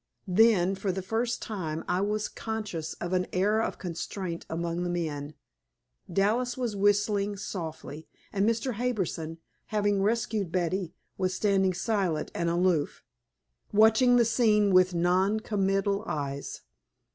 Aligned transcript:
Then, 0.27 0.73
for 0.73 0.91
the 0.91 1.03
first 1.03 1.43
time, 1.43 1.85
I 1.87 2.01
was 2.01 2.27
conscious 2.27 2.93
of 2.95 3.13
an 3.13 3.27
air 3.31 3.61
of 3.61 3.77
constraint 3.77 4.47
among 4.49 4.81
the 4.81 4.89
men. 4.89 5.35
Dallas 6.11 6.57
was 6.57 6.75
whistling 6.75 7.37
softly, 7.37 8.07
and 8.33 8.49
Mr. 8.49 8.73
Harbison, 8.73 9.37
having 9.67 10.01
rescued 10.01 10.51
Betty, 10.51 10.95
was 11.19 11.35
standing 11.35 11.75
silent 11.75 12.31
and 12.33 12.49
aloof, 12.49 13.03
watching 13.71 14.15
the 14.15 14.25
scene 14.25 14.73
with 14.73 14.95
non 14.95 15.39
committal 15.39 16.03
eyes. 16.07 16.61